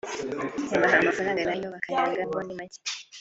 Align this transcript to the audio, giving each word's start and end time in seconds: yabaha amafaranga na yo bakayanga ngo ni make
yabaha 0.71 0.95
amafaranga 1.01 1.41
na 1.49 1.55
yo 1.61 1.67
bakayanga 1.73 2.21
ngo 2.27 2.39
ni 2.45 2.53
make 2.57 2.79